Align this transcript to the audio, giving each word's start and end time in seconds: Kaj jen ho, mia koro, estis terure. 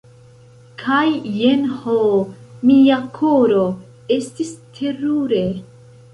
Kaj 0.83 1.03
jen 1.41 1.67
ho, 1.81 1.97
mia 2.71 2.99
koro, 3.19 3.61
estis 4.19 4.53
terure. 4.81 5.45